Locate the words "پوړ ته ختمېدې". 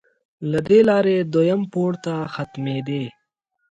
1.71-3.03